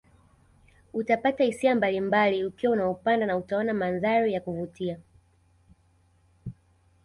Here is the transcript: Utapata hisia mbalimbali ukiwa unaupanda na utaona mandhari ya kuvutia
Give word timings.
Utapata 0.93 1.43
hisia 1.43 1.75
mbalimbali 1.75 2.45
ukiwa 2.45 2.73
unaupanda 2.73 3.25
na 3.25 3.37
utaona 3.37 3.73
mandhari 3.73 4.33
ya 4.33 4.41
kuvutia 4.41 4.99